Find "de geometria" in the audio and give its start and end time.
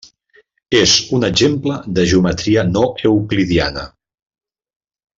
1.99-2.65